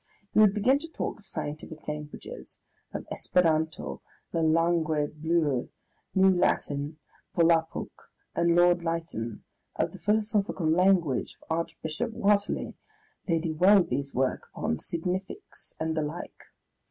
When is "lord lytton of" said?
8.55-9.91